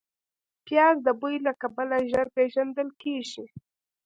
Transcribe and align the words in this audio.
پیاز 0.65 0.95
د 1.05 1.09
بوی 1.19 1.35
له 1.45 1.51
کبله 1.61 1.97
ژر 2.11 2.27
پېژندل 2.35 2.89
کېږي 3.01 3.45